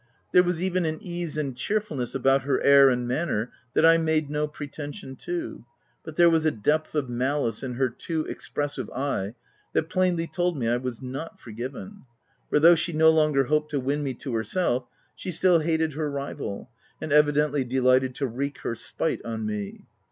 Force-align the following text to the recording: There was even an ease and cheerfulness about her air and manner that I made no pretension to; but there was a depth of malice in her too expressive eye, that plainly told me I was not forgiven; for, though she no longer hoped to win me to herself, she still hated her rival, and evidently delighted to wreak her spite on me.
There 0.31 0.41
was 0.41 0.59
even 0.63 0.83
an 0.85 0.97
ease 0.99 1.37
and 1.37 1.55
cheerfulness 1.55 2.15
about 2.15 2.41
her 2.41 2.59
air 2.63 2.89
and 2.89 3.07
manner 3.07 3.51
that 3.75 3.85
I 3.85 3.97
made 3.99 4.31
no 4.31 4.47
pretension 4.47 5.15
to; 5.17 5.63
but 6.03 6.15
there 6.15 6.27
was 6.27 6.43
a 6.43 6.49
depth 6.49 6.95
of 6.95 7.07
malice 7.07 7.61
in 7.61 7.75
her 7.75 7.87
too 7.87 8.25
expressive 8.25 8.89
eye, 8.89 9.35
that 9.73 9.89
plainly 9.91 10.25
told 10.25 10.57
me 10.57 10.67
I 10.67 10.77
was 10.77 11.03
not 11.03 11.39
forgiven; 11.39 12.05
for, 12.49 12.59
though 12.59 12.73
she 12.73 12.93
no 12.93 13.11
longer 13.11 13.43
hoped 13.43 13.69
to 13.69 13.79
win 13.79 14.01
me 14.01 14.15
to 14.15 14.33
herself, 14.33 14.87
she 15.15 15.29
still 15.31 15.59
hated 15.59 15.93
her 15.93 16.09
rival, 16.09 16.71
and 16.99 17.11
evidently 17.11 17.63
delighted 17.63 18.15
to 18.15 18.25
wreak 18.27 18.57
her 18.61 18.73
spite 18.73 19.23
on 19.23 19.45
me. 19.45 19.85